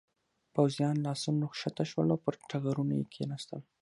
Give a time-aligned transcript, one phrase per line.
[0.53, 3.61] پوځيان له آسونو کښته شول او پر ټغرونو یې کېناستل.